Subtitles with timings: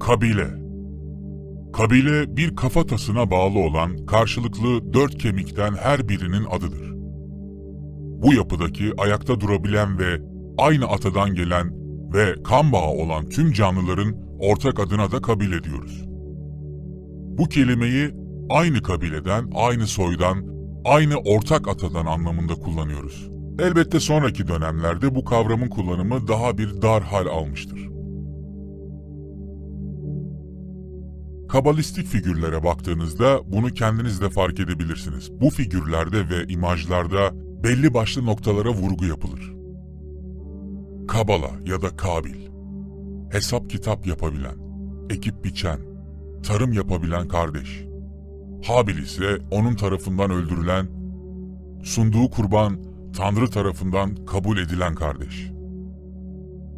[0.00, 0.46] Kabile
[1.72, 6.92] Kabile bir kafatasına bağlı olan karşılıklı dört kemikten her birinin adıdır.
[8.22, 10.22] Bu yapıdaki ayakta durabilen ve
[10.58, 11.70] aynı atadan gelen
[12.14, 16.04] ve kan bağı olan tüm canlıların ortak adına da kabile diyoruz.
[17.38, 18.10] Bu kelimeyi
[18.50, 20.44] aynı kabileden, aynı soydan,
[20.84, 23.30] aynı ortak atadan anlamında kullanıyoruz.
[23.58, 27.99] Elbette sonraki dönemlerde bu kavramın kullanımı daha bir dar hal almıştır.
[31.52, 35.30] Kabalistik figürlere baktığınızda bunu kendiniz de fark edebilirsiniz.
[35.40, 37.30] Bu figürlerde ve imajlarda
[37.64, 39.52] belli başlı noktalara vurgu yapılır.
[41.08, 42.48] Kabala ya da Kabil,
[43.32, 44.56] hesap kitap yapabilen,
[45.10, 45.78] ekip biçen,
[46.42, 47.84] tarım yapabilen kardeş.
[48.66, 50.86] Habil ise onun tarafından öldürülen,
[51.82, 52.78] sunduğu kurban
[53.16, 55.50] Tanrı tarafından kabul edilen kardeş.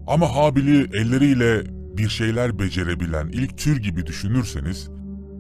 [0.07, 4.91] Ama Habil'i elleriyle bir şeyler becerebilen ilk tür gibi düşünürseniz,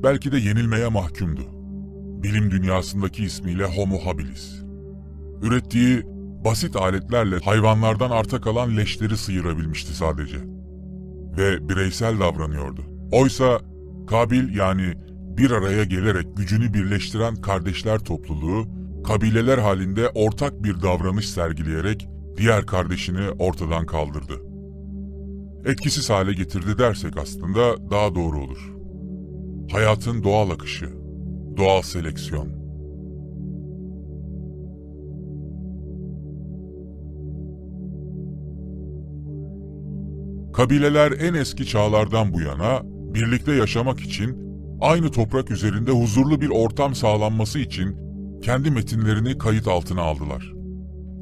[0.02, 1.42] belki de yenilmeye mahkumdu.
[2.22, 4.62] Bilim dünyasındaki ismiyle Homo habilis.
[5.42, 6.02] Ürettiği
[6.44, 10.36] basit aletlerle hayvanlardan arta kalan leşleri sıyırabilmişti sadece.
[11.38, 12.82] Ve bireysel davranıyordu.
[13.12, 13.60] Oysa
[14.06, 14.94] Kabil yani
[15.36, 18.66] bir araya gelerek gücünü birleştiren kardeşler topluluğu,
[19.04, 24.51] kabileler halinde ortak bir davranış sergileyerek diğer kardeşini ortadan kaldırdı.
[25.64, 28.72] Etkisiz hale getirdi dersek aslında daha doğru olur.
[29.72, 30.88] Hayatın doğal akışı,
[31.56, 32.48] doğal seleksiyon.
[40.52, 42.82] Kabileler en eski çağlardan bu yana
[43.14, 44.38] birlikte yaşamak için
[44.80, 47.96] aynı toprak üzerinde huzurlu bir ortam sağlanması için
[48.42, 50.52] kendi metinlerini kayıt altına aldılar.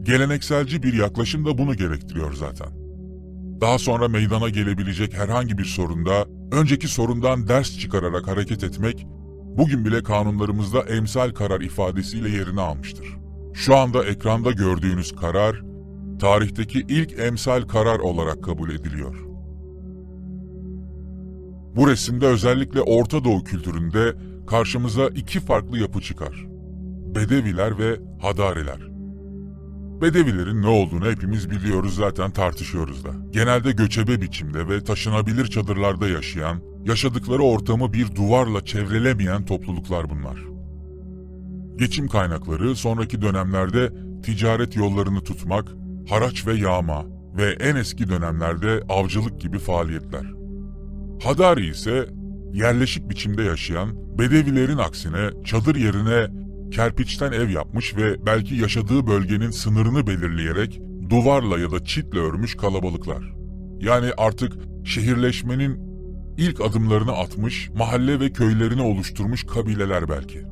[0.02, 2.79] Gelenekselci bir yaklaşım da bunu gerektiriyor zaten.
[3.60, 9.06] Daha sonra meydana gelebilecek herhangi bir sorunda önceki sorundan ders çıkararak hareket etmek
[9.58, 13.06] bugün bile kanunlarımızda emsal karar ifadesiyle yerini almıştır.
[13.54, 15.62] Şu anda ekranda gördüğünüz karar
[16.20, 19.14] tarihteki ilk emsal karar olarak kabul ediliyor.
[21.76, 24.14] Bu resimde özellikle Orta Doğu kültüründe
[24.46, 26.46] karşımıza iki farklı yapı çıkar.
[27.14, 28.99] Bedeviler ve Hadariler.
[30.02, 33.10] Bedevilerin ne olduğunu hepimiz biliyoruz zaten tartışıyoruz da.
[33.30, 40.38] Genelde göçebe biçimde ve taşınabilir çadırlarda yaşayan, yaşadıkları ortamı bir duvarla çevrelemeyen topluluklar bunlar.
[41.76, 45.68] Geçim kaynakları sonraki dönemlerde ticaret yollarını tutmak,
[46.08, 47.06] haraç ve yağma
[47.36, 50.26] ve en eski dönemlerde avcılık gibi faaliyetler.
[51.22, 52.08] Hadari ise
[52.52, 56.39] yerleşik biçimde yaşayan Bedevilerin aksine çadır yerine
[56.70, 63.34] kerpiçten ev yapmış ve belki yaşadığı bölgenin sınırını belirleyerek duvarla ya da çitle örmüş kalabalıklar.
[63.80, 64.52] Yani artık
[64.84, 65.90] şehirleşmenin
[66.38, 70.42] ilk adımlarını atmış, mahalle ve köylerini oluşturmuş kabileler belki.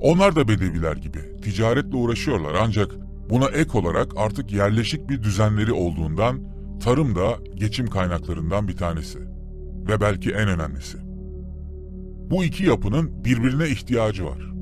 [0.00, 2.94] Onlar da bedeviler gibi ticaretle uğraşıyorlar ancak
[3.30, 6.40] buna ek olarak artık yerleşik bir düzenleri olduğundan
[6.80, 9.18] tarım da geçim kaynaklarından bir tanesi
[9.88, 10.98] ve belki en önemlisi.
[12.30, 14.53] Bu iki yapının birbirine ihtiyacı var.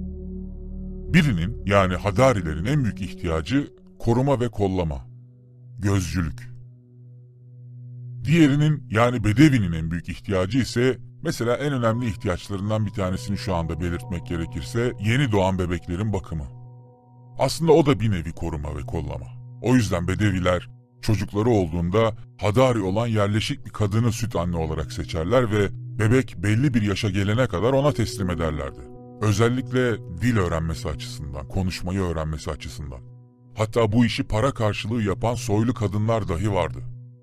[1.14, 5.06] Birinin yani Hadarilerin en büyük ihtiyacı koruma ve kollama,
[5.78, 6.52] gözcülük.
[8.24, 13.80] Diğerinin yani Bedevi'nin en büyük ihtiyacı ise mesela en önemli ihtiyaçlarından bir tanesini şu anda
[13.80, 16.46] belirtmek gerekirse yeni doğan bebeklerin bakımı.
[17.38, 19.26] Aslında o da bir nevi koruma ve kollama.
[19.62, 20.68] O yüzden Bedeviler
[21.02, 26.82] çocukları olduğunda Hadari olan yerleşik bir kadını süt anne olarak seçerler ve bebek belli bir
[26.82, 28.91] yaşa gelene kadar ona teslim ederlerdi.
[29.22, 33.00] Özellikle dil öğrenmesi açısından, konuşmayı öğrenmesi açısından.
[33.54, 36.78] Hatta bu işi para karşılığı yapan soylu kadınlar dahi vardı.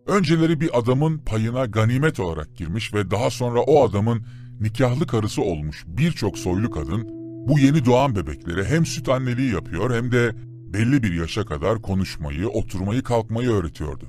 [0.07, 4.25] Önceleri bir adamın payına ganimet olarak girmiş ve daha sonra o adamın
[4.59, 7.07] nikahlı karısı olmuş birçok soylu kadın
[7.47, 10.31] bu yeni doğan bebeklere hem süt anneliği yapıyor hem de
[10.73, 14.05] belli bir yaşa kadar konuşmayı, oturmayı, kalkmayı öğretiyordu.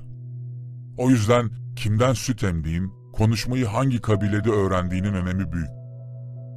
[0.97, 5.69] O yüzden kimden süt emdiğin, konuşmayı hangi kabilede öğrendiğinin önemi büyük.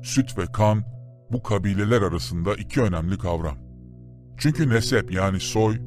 [0.03, 0.94] Süt ve kan
[1.33, 3.59] bu kabileler arasında iki önemli kavram.
[4.39, 5.79] Çünkü nesep yani soy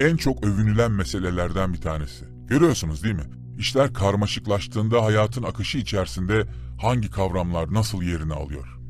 [0.00, 2.24] en çok övünülen meselelerden bir tanesi.
[2.46, 3.30] Görüyorsunuz değil mi?
[3.58, 6.46] İşler karmaşıklaştığında hayatın akışı içerisinde
[6.82, 8.80] hangi kavramlar nasıl yerini alıyor?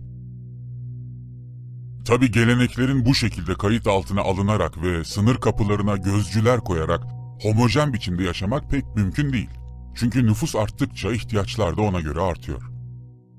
[2.04, 7.02] Tabi geleneklerin bu şekilde kayıt altına alınarak ve sınır kapılarına gözcüler koyarak
[7.42, 9.50] homojen biçimde yaşamak pek mümkün değil.
[9.94, 12.62] Çünkü nüfus arttıkça ihtiyaçlar da ona göre artıyor.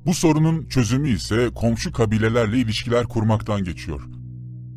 [0.05, 4.01] Bu sorunun çözümü ise komşu kabilelerle ilişkiler kurmaktan geçiyor.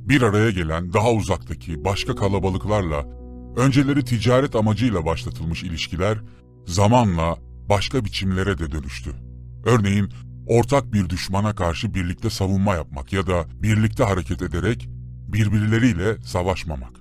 [0.08, 3.06] Bir araya gelen daha uzaktaki başka kalabalıklarla
[3.56, 6.18] önceleri ticaret amacıyla başlatılmış ilişkiler
[6.66, 7.36] zamanla
[7.68, 9.10] başka biçimlere de dönüştü.
[9.64, 10.08] Örneğin
[10.46, 14.88] ortak bir düşmana karşı birlikte savunma yapmak ya da birlikte hareket ederek
[15.28, 16.92] birbirleriyle savaşmamak.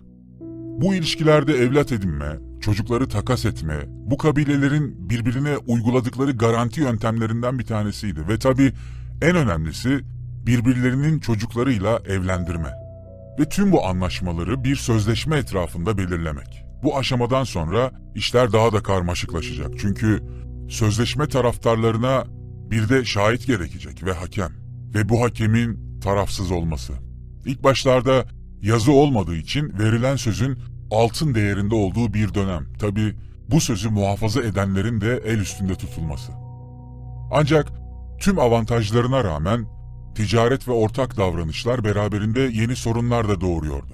[0.82, 8.28] Bu ilişkilerde evlat edinme, çocukları takas etme, bu kabilelerin birbirine uyguladıkları garanti yöntemlerinden bir tanesiydi
[8.28, 8.74] ve tabii
[9.22, 10.02] en önemlisi
[10.46, 12.70] birbirlerinin çocuklarıyla evlendirme.
[13.40, 16.66] Ve tüm bu anlaşmaları bir sözleşme etrafında belirlemek.
[16.84, 19.72] Bu aşamadan sonra işler daha da karmaşıklaşacak.
[19.80, 20.24] Çünkü
[20.70, 22.26] sözleşme taraftarlarına
[22.72, 24.52] bir de şahit gerekecek ve hakem.
[24.96, 26.94] Ve bu hakemin tarafsız olması.
[27.46, 28.26] İlk başlarda
[28.62, 30.58] yazı olmadığı için verilen sözün
[30.96, 32.74] altın değerinde olduğu bir dönem.
[32.80, 33.16] Tabi
[33.52, 36.32] bu sözü muhafaza edenlerin de el üstünde tutulması.
[37.32, 37.68] Ancak
[38.20, 39.66] tüm avantajlarına rağmen
[40.16, 43.94] ticaret ve ortak davranışlar beraberinde yeni sorunlar da doğuruyordu.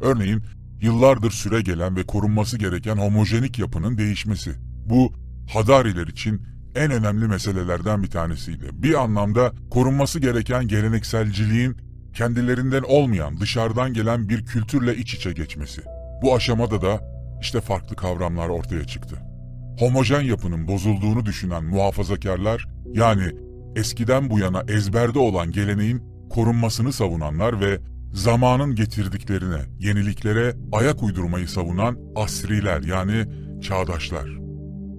[0.00, 0.42] Örneğin
[0.80, 4.52] yıllardır süre gelen ve korunması gereken homojenik yapının değişmesi.
[4.86, 5.12] Bu
[5.52, 6.42] Hadariler için
[6.74, 8.70] en önemli meselelerden bir tanesiydi.
[8.72, 11.76] Bir anlamda korunması gereken gelenekselciliğin
[12.14, 15.82] kendilerinden olmayan, dışarıdan gelen bir kültürle iç içe geçmesi.
[16.22, 17.00] Bu aşamada da
[17.40, 19.16] işte farklı kavramlar ortaya çıktı.
[19.78, 23.22] Homojen yapının bozulduğunu düşünen muhafazakarlar, yani
[23.76, 27.78] eskiden bu yana ezberde olan geleneğin korunmasını savunanlar ve
[28.12, 33.24] zamanın getirdiklerine, yeniliklere ayak uydurmayı savunan asriler yani
[33.62, 34.28] çağdaşlar.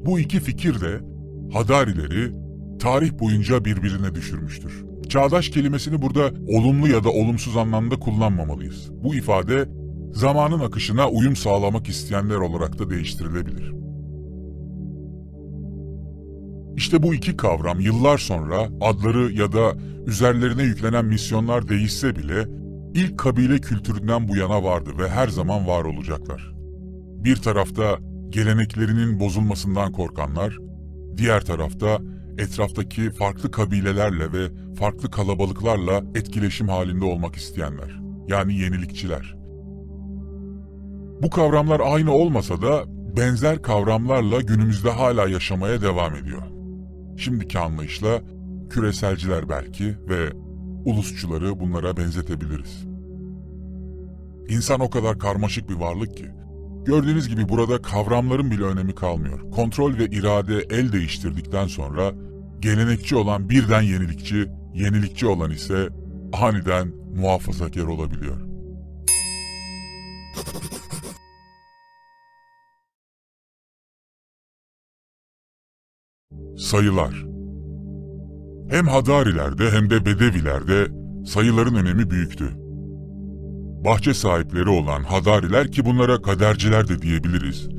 [0.05, 1.13] Bu iki fikir de
[1.53, 2.31] Hadarileri
[2.79, 4.85] tarih boyunca birbirine düşürmüştür.
[5.09, 8.91] Çağdaş kelimesini burada olumlu ya da olumsuz anlamda kullanmamalıyız.
[9.03, 9.65] Bu ifade
[10.13, 13.73] zamanın akışına uyum sağlamak isteyenler olarak da değiştirilebilir.
[16.75, 19.73] İşte bu iki kavram yıllar sonra adları ya da
[20.05, 22.47] üzerlerine yüklenen misyonlar değişse bile
[22.93, 26.53] ilk kabile kültüründen bu yana vardı ve her zaman var olacaklar.
[27.23, 27.97] Bir tarafta
[28.29, 30.57] geleneklerinin bozulmasından korkanlar,
[31.17, 31.99] diğer tarafta
[32.37, 39.42] etraftaki farklı kabilelerle ve farklı kalabalıklarla etkileşim halinde olmak isteyenler, yani yenilikçiler.
[41.23, 42.83] Bu kavramlar aynı olmasa da
[43.17, 46.41] benzer kavramlarla günümüzde hala yaşamaya devam ediyor.
[47.17, 48.21] Şimdiki anlayışla
[48.69, 50.29] küreselciler belki ve
[50.85, 52.85] ulusçuları bunlara benzetebiliriz.
[54.49, 56.31] İnsan o kadar karmaşık bir varlık ki,
[56.85, 59.51] gördüğünüz gibi burada kavramların bile önemi kalmıyor.
[59.51, 62.11] Kontrol ve irade el değiştirdikten sonra
[62.59, 65.89] gelenekçi olan birden yenilikçi, yenilikçi olan ise
[66.33, 68.37] aniden muhafazakar olabiliyor.
[76.57, 77.25] Sayılar
[78.69, 80.87] Hem Hadarilerde hem de Bedevilerde
[81.25, 82.49] sayıların önemi büyüktü.
[83.85, 87.69] Bahçe sahipleri olan Hadariler ki bunlara kaderciler de diyebiliriz.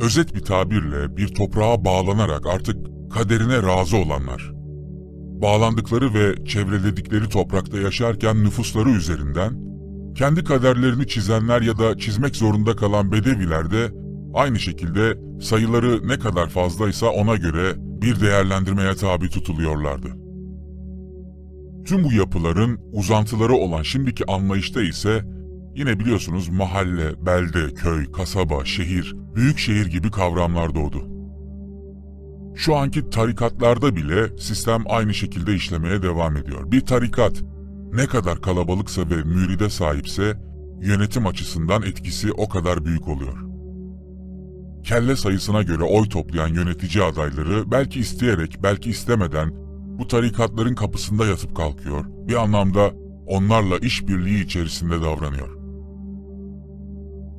[0.00, 2.76] Özet bir tabirle bir toprağa bağlanarak artık
[3.12, 4.52] kaderine razı olanlar.
[5.42, 9.64] Bağlandıkları ve çevreledikleri toprakta yaşarken nüfusları üzerinden
[10.14, 14.03] kendi kaderlerini çizenler ya da çizmek zorunda kalan Bedeviler de
[14.34, 20.08] aynı şekilde sayıları ne kadar fazlaysa ona göre bir değerlendirmeye tabi tutuluyorlardı.
[21.86, 25.24] Tüm bu yapıların uzantıları olan şimdiki anlayışta ise
[25.76, 31.08] yine biliyorsunuz mahalle, belde, köy, kasaba, şehir, büyük şehir gibi kavramlar doğdu.
[32.56, 36.72] Şu anki tarikatlarda bile sistem aynı şekilde işlemeye devam ediyor.
[36.72, 37.42] Bir tarikat
[37.92, 40.36] ne kadar kalabalıksa ve müride sahipse
[40.82, 43.43] yönetim açısından etkisi o kadar büyük oluyor
[44.84, 49.50] kelle sayısına göre oy toplayan yönetici adayları belki isteyerek belki istemeden
[49.98, 52.04] bu tarikatların kapısında yatıp kalkıyor.
[52.28, 52.92] Bir anlamda
[53.26, 55.64] onlarla işbirliği içerisinde davranıyor.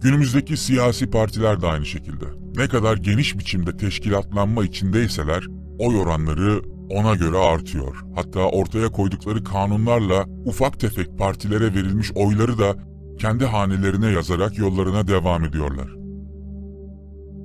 [0.01, 2.25] Günümüzdeki siyasi partiler de aynı şekilde.
[2.55, 5.43] Ne kadar geniş biçimde teşkilatlanma içindeyseler
[5.79, 7.95] oy oranları ona göre artıyor.
[8.15, 12.75] Hatta ortaya koydukları kanunlarla ufak tefek partilere verilmiş oyları da
[13.19, 16.04] kendi hanelerine yazarak yollarına devam ediyorlar.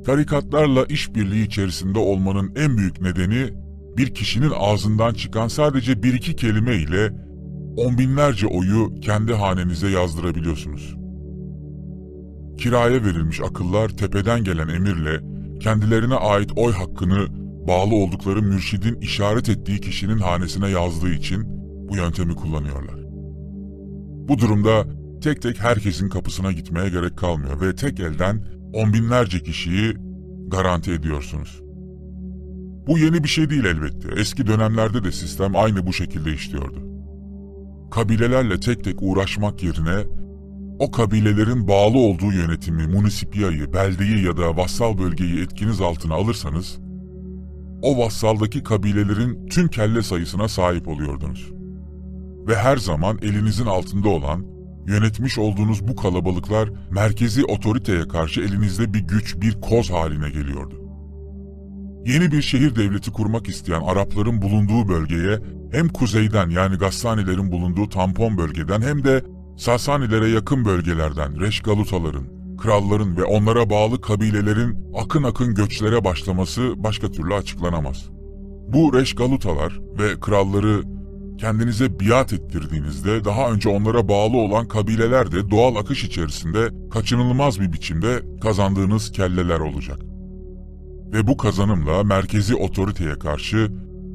[0.04, 3.50] Tarikatlarla işbirliği içerisinde olmanın en büyük nedeni
[3.96, 7.12] bir kişinin ağzından çıkan sadece bir iki kelime ile
[7.76, 10.96] on binlerce oyu kendi hanenize yazdırabiliyorsunuz.
[12.58, 15.20] Kiraya verilmiş akıllar tepeden gelen emirle
[15.60, 17.26] kendilerine ait oy hakkını
[17.68, 21.44] bağlı oldukları mürşidin işaret ettiği kişinin hanesine yazdığı için
[21.88, 23.00] bu yöntemi kullanıyorlar.
[24.28, 24.84] Bu durumda
[25.22, 29.94] tek tek herkesin kapısına gitmeye gerek kalmıyor ve tek elden on binlerce kişiyi
[30.48, 31.62] garanti ediyorsunuz.
[32.86, 34.08] Bu yeni bir şey değil elbette.
[34.20, 36.90] Eski dönemlerde de sistem aynı bu şekilde işliyordu.
[37.90, 40.04] Kabilelerle tek tek uğraşmak yerine
[40.78, 46.78] o kabilelerin bağlı olduğu yönetimi, munisipiyayı, beldeyi ya da vassal bölgeyi etkiniz altına alırsanız,
[47.82, 51.52] o vassaldaki kabilelerin tüm kelle sayısına sahip oluyordunuz.
[52.48, 54.46] Ve her zaman elinizin altında olan,
[54.86, 60.80] yönetmiş olduğunuz bu kalabalıklar merkezi otoriteye karşı elinizde bir güç, bir koz haline geliyordu.
[62.06, 65.38] Yeni bir şehir devleti kurmak isteyen Arapların bulunduğu bölgeye
[65.72, 69.24] hem kuzeyden yani Gassanilerin bulunduğu tampon bölgeden hem de
[69.56, 77.34] Sasanilere yakın bölgelerden Reşgalutaların, kralların ve onlara bağlı kabilelerin akın akın göçlere başlaması başka türlü
[77.34, 78.10] açıklanamaz.
[78.72, 80.82] Bu Reşgalutalar ve kralları
[81.40, 87.72] kendinize biat ettirdiğinizde daha önce onlara bağlı olan kabileler de doğal akış içerisinde kaçınılmaz bir
[87.72, 89.98] biçimde kazandığınız kelleler olacak.
[91.12, 93.72] Ve bu kazanımla merkezi otoriteye karşı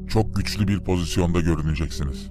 [0.08, 2.30] çok güçlü bir pozisyonda görüneceksiniz.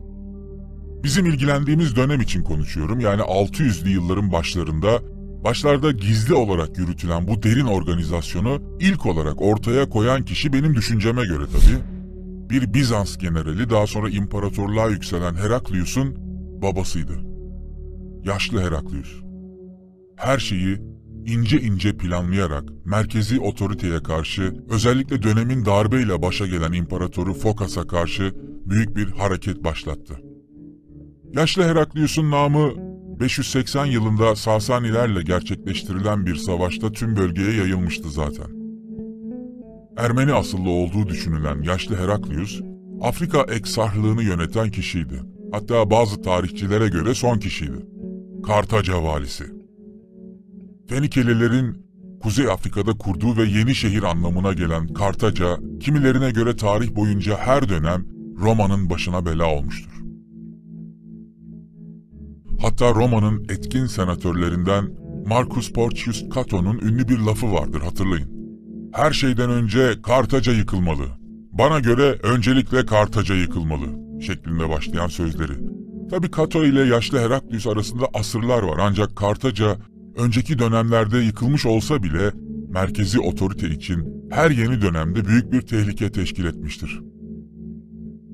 [1.03, 2.99] Bizim ilgilendiğimiz dönem için konuşuyorum.
[2.99, 4.99] Yani 600'lü yılların başlarında
[5.43, 11.43] başlarda gizli olarak yürütülen bu derin organizasyonu ilk olarak ortaya koyan kişi benim düşünceme göre
[11.51, 11.94] tabii
[12.49, 16.15] bir Bizans generali daha sonra imparatorluğa yükselen Heraklius'un
[16.61, 17.13] babasıydı.
[18.23, 19.21] Yaşlı Heraklius.
[20.15, 20.77] Her şeyi
[21.25, 28.33] ince ince planlayarak merkezi otoriteye karşı özellikle dönemin darbeyle başa gelen imparatoru Fokas'a karşı
[28.65, 30.19] büyük bir hareket başlattı.
[31.33, 32.71] Yaşlı Heraklius'un namı
[33.19, 38.64] 580 yılında Sasanilerle gerçekleştirilen bir savaşta tüm bölgeye yayılmıştı zaten.
[39.97, 42.61] Ermeni asıllı olduğu düşünülen yaşlı Heraklius,
[43.01, 45.21] Afrika eksarlığını yöneten kişiydi.
[45.51, 47.85] Hatta bazı tarihçilere göre son kişiydi.
[48.45, 49.43] Kartaca valisi.
[50.87, 51.85] Fenikelilerin
[52.21, 58.05] Kuzey Afrika'da kurduğu ve yeni şehir anlamına gelen Kartaca, kimilerine göre tarih boyunca her dönem
[58.37, 59.91] Roma'nın başına bela olmuştur.
[62.61, 64.89] Hatta Roma'nın etkin senatörlerinden
[65.27, 68.34] Marcus Porcius Cato'nun ünlü bir lafı vardır hatırlayın.
[68.95, 71.05] Her şeyden önce Kartaca yıkılmalı.
[71.51, 73.85] Bana göre öncelikle Kartaca yıkılmalı
[74.21, 75.53] şeklinde başlayan sözleri.
[76.09, 79.77] Tabi Cato ile yaşlı Heraklius arasında asırlar var ancak Kartaca
[80.17, 82.31] önceki dönemlerde yıkılmış olsa bile
[82.69, 87.01] merkezi otorite için her yeni dönemde büyük bir tehlike teşkil etmiştir.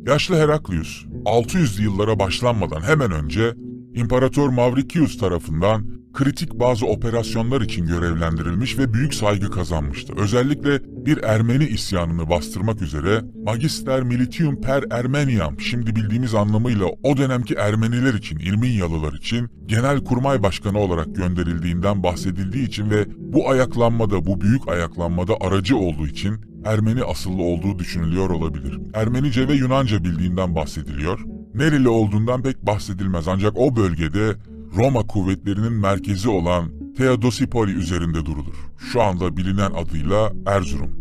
[0.07, 3.55] Yaşlı Heraklius 600'lü yıllara başlanmadan hemen önce
[3.95, 10.13] İmparator Mavricius tarafından kritik bazı operasyonlar için görevlendirilmiş ve büyük saygı kazanmıştı.
[10.17, 17.53] Özellikle bir Ermeni isyanını bastırmak üzere Magister Militium per Ermeniam şimdi bildiğimiz anlamıyla o dönemki
[17.53, 24.41] Ermeniler için, İrminyalılar için genel kurmay başkanı olarak gönderildiğinden bahsedildiği için ve bu ayaklanmada, bu
[24.41, 28.79] büyük ayaklanmada aracı olduğu için Ermeni asıllı olduğu düşünülüyor olabilir.
[28.93, 31.19] Ermenice ve Yunanca bildiğinden bahsediliyor.
[31.53, 34.35] Nereli olduğundan pek bahsedilmez ancak o bölgede
[34.75, 38.55] Roma kuvvetlerinin merkezi olan Theodosipoli üzerinde durulur.
[38.77, 40.91] Şu anda bilinen adıyla Erzurum.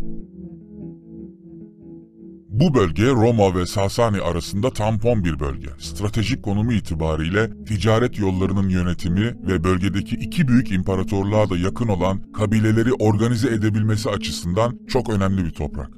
[2.49, 5.69] Bu bölge Roma ve Sasani arasında tampon bir bölge.
[5.79, 12.93] Stratejik konumu itibariyle ticaret yollarının yönetimi ve bölgedeki iki büyük imparatorluğa da yakın olan kabileleri
[12.93, 15.91] organize edebilmesi açısından çok önemli bir toprak.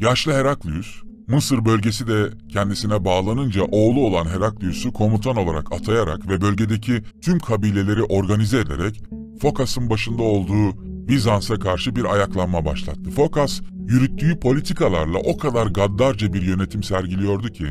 [0.00, 7.02] Yaşlı Heraklius, Mısır bölgesi de kendisine bağlanınca oğlu olan Heraklius'u komutan olarak atayarak ve bölgedeki
[7.22, 9.02] tüm kabileleri organize ederek
[9.40, 13.10] Fokas'ın başında olduğu Bizans'a karşı bir ayaklanma başlattı.
[13.10, 17.66] Fokas, yürüttüğü politikalarla o kadar gaddarca bir yönetim sergiliyordu ki,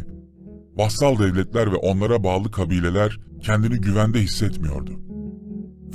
[0.75, 4.91] vassal devletler ve onlara bağlı kabileler kendini güvende hissetmiyordu.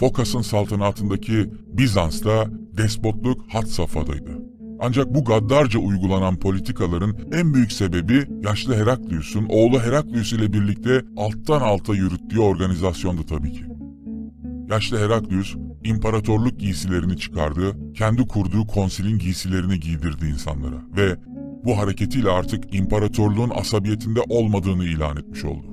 [0.01, 2.47] Fokas'ın saltanatındaki Bizans'ta
[2.77, 4.56] despotluk had safhadaydı.
[4.81, 11.61] Ancak bu gaddarca uygulanan politikaların en büyük sebebi yaşlı Heraklius'un oğlu Heraklius ile birlikte alttan
[11.61, 13.65] alta yürüttüğü organizasyondu tabii ki.
[14.71, 21.17] Yaşlı Heraklius, imparatorluk giysilerini çıkardı, kendi kurduğu konsilin giysilerini giydirdi insanlara ve
[21.65, 25.67] bu hareketiyle artık imparatorluğun asabiyetinde olmadığını ilan etmiş oldu.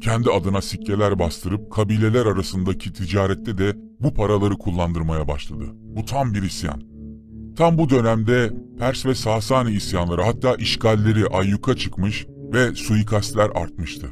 [0.00, 5.64] Kendi adına sikkeler bastırıp kabileler arasındaki ticarette de bu paraları kullandırmaya başladı.
[5.74, 6.97] Bu tam bir isyan.
[7.58, 14.06] Tam bu dönemde Pers ve Sasani isyanları hatta işgalleri ayyuka çıkmış ve suikastler artmıştı.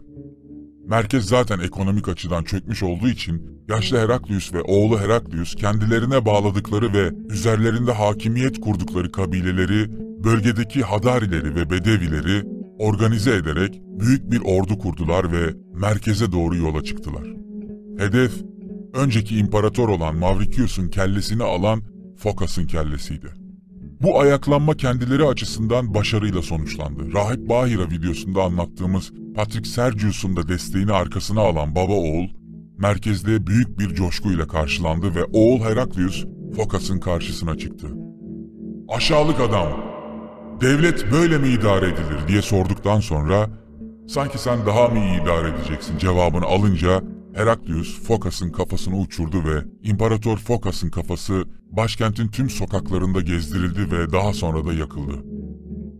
[0.86, 7.10] Merkez zaten ekonomik açıdan çökmüş olduğu için yaşlı Heraklius ve oğlu Heraklius kendilerine bağladıkları ve
[7.30, 9.90] üzerlerinde hakimiyet kurdukları kabileleri,
[10.24, 12.42] bölgedeki Hadarileri ve Bedevileri
[12.78, 17.24] organize ederek büyük bir ordu kurdular ve merkeze doğru yola çıktılar.
[17.98, 18.32] Hedef,
[18.94, 23.26] önceki imparator olan Mavricius'un kellesini alan Fokas'ın kellesiydi.
[24.02, 27.12] Bu ayaklanma kendileri açısından başarıyla sonuçlandı.
[27.12, 32.28] Rahip Bahira videosunda anlattığımız Patrick Sergius'un da desteğini arkasına alan baba oğul,
[32.78, 36.24] merkezde büyük bir coşkuyla karşılandı ve oğul Heraklius
[36.56, 37.88] Fokas'ın karşısına çıktı.
[38.88, 39.96] Aşağılık adam!
[40.60, 43.50] devlet böyle mi idare edilir diye sorduktan sonra
[44.08, 47.02] sanki sen daha mı iyi idare edeceksin cevabını alınca
[47.36, 54.64] Heraklius Fokas'ın kafasını uçurdu ve İmparator Fokas'ın kafası başkentin tüm sokaklarında gezdirildi ve daha sonra
[54.64, 55.12] da yakıldı.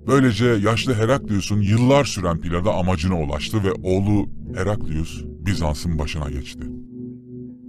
[0.07, 6.67] Böylece yaşlı Heraklius'un yıllar süren planı amacına ulaştı ve oğlu Heraklius Bizans'ın başına geçti.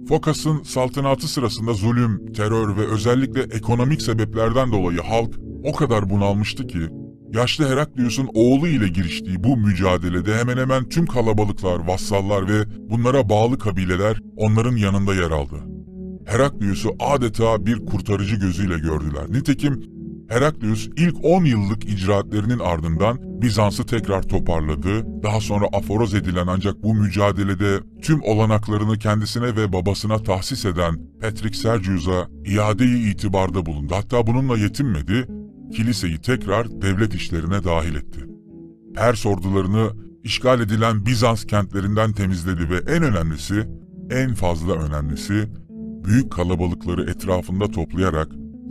[0.08, 5.34] Fokas'ın saltanatı sırasında zulüm, terör ve özellikle ekonomik sebeplerden dolayı halk
[5.64, 6.88] o kadar bunalmıştı ki,
[7.32, 13.58] yaşlı Heraklius'un oğlu ile giriştiği bu mücadelede hemen hemen tüm kalabalıklar, vassallar ve bunlara bağlı
[13.58, 15.56] kabileler onların yanında yer aldı.
[16.26, 19.24] Heraklius'u adeta bir kurtarıcı gözüyle gördüler.
[19.28, 19.82] Nitekim
[20.28, 25.22] Heraklius ilk 10 yıllık icraatlerinin ardından Bizans'ı tekrar toparladı.
[25.22, 31.58] Daha sonra aforoz edilen ancak bu mücadelede tüm olanaklarını kendisine ve babasına tahsis eden Patrick
[31.58, 33.94] Sergius'a iade-i itibarda bulundu.
[33.94, 35.26] Hatta bununla yetinmedi,
[35.72, 38.26] kiliseyi tekrar devlet işlerine dahil etti.
[38.94, 39.90] Pers ordularını
[40.24, 43.68] işgal edilen Bizans kentlerinden temizledi ve en önemlisi,
[44.10, 45.48] en fazla önemlisi,
[46.04, 48.28] büyük kalabalıkları etrafında toplayarak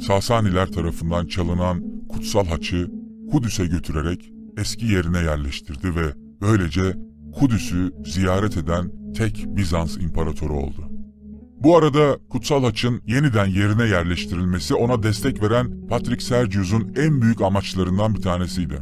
[0.07, 2.91] Sasaniler tarafından çalınan kutsal haçı
[3.31, 6.97] Kudüs'e götürerek eski yerine yerleştirdi ve böylece
[7.39, 10.86] Kudüs'ü ziyaret eden tek Bizans imparatoru oldu.
[11.63, 18.15] Bu arada kutsal haçın yeniden yerine yerleştirilmesi ona destek veren Patrick Sergius'un en büyük amaçlarından
[18.15, 18.81] bir tanesiydi.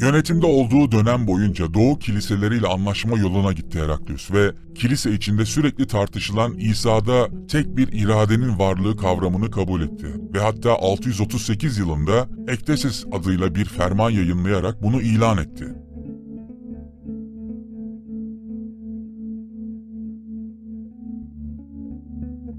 [0.00, 6.54] Yönetimde olduğu dönem boyunca Doğu kiliseleriyle anlaşma yoluna gitti Heraklius ve kilise içinde sürekli tartışılan
[6.54, 13.64] İsa'da tek bir iradenin varlığı kavramını kabul etti ve hatta 638 yılında Ektesis adıyla bir
[13.64, 15.83] ferman yayınlayarak bunu ilan etti.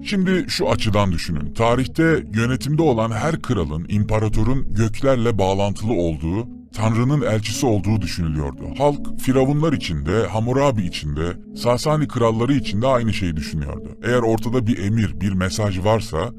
[0.05, 1.53] Şimdi şu açıdan düşünün.
[1.53, 8.63] Tarihte yönetimde olan her kralın, imparatorun göklerle bağlantılı olduğu Tanrı'nın elçisi olduğu düşünülüyordu.
[8.77, 13.97] Halk Firavunlar içinde, Hammurabi içinde, Sasani kralları içinde aynı şeyi düşünüyordu.
[14.03, 16.33] Eğer ortada bir emir, bir mesaj varsa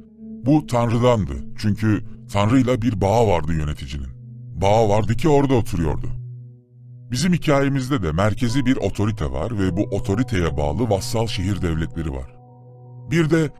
[0.46, 1.34] bu Tanrı'dandı.
[1.58, 4.08] Çünkü Tanrı'yla bir bağı vardı yöneticinin.
[4.60, 6.06] Bağı vardı ki orada oturuyordu.
[7.10, 12.35] Bizim hikayemizde de merkezi bir otorite var ve bu otoriteye bağlı vassal şehir devletleri var.
[13.10, 13.50] Bir de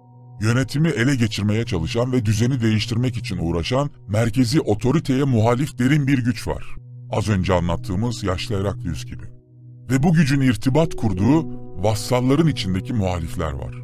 [0.41, 6.49] yönetimi ele geçirmeye çalışan ve düzeni değiştirmek için uğraşan merkezi otoriteye muhalif derin bir güç
[6.49, 6.65] var.
[7.11, 9.25] Az önce anlattığımız yaşlı Heraklius gibi.
[9.91, 11.47] Ve bu gücün irtibat kurduğu
[11.83, 13.75] vassalların içindeki muhalifler var.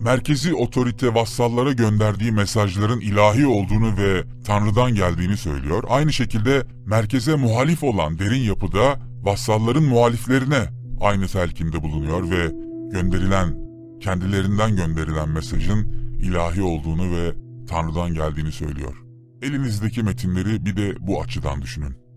[0.00, 5.84] Merkezi otorite vassallara gönderdiği mesajların ilahi olduğunu ve Tanrı'dan geldiğini söylüyor.
[5.88, 10.68] Aynı şekilde merkeze muhalif olan derin yapıda vassalların muhaliflerine
[11.00, 12.52] aynı telkinde bulunuyor ve
[12.92, 13.69] gönderilen
[14.00, 17.34] kendilerinden gönderilen mesajın ilahi olduğunu ve
[17.68, 18.96] Tanrı'dan geldiğini söylüyor.
[19.42, 22.09] Elinizdeki metinleri bir de bu açıdan düşünün.